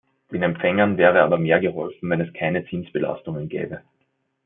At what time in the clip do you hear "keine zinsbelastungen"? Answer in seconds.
2.33-3.49